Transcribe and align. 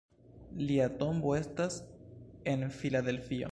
Lia 0.69 0.87
tombo 1.01 1.35
estas 1.41 1.79
en 2.55 2.67
Filadelfio. 2.81 3.49